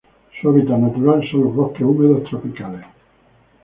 [0.41, 2.83] Su hábitat natural son los bosques húmedos tropicales.